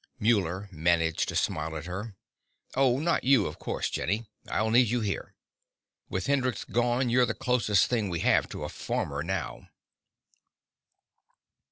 Muller 0.17 0.67
managed 0.71 1.31
a 1.31 1.35
smile 1.35 1.77
at 1.77 1.85
her. 1.85 2.15
"Oh, 2.75 2.97
not 2.99 3.23
you, 3.23 3.45
of 3.45 3.59
course, 3.59 3.87
Jenny. 3.87 4.25
I'll 4.49 4.71
need 4.71 4.87
you 4.87 5.01
here. 5.01 5.35
With 6.09 6.25
Hendrix 6.25 6.63
gone, 6.63 7.11
you're 7.11 7.27
the 7.27 7.35
closest 7.35 7.85
thing 7.85 8.09
we 8.09 8.21
have 8.21 8.49
to 8.49 8.63
a 8.63 8.69
Farmer 8.69 9.21
now." 9.21 9.69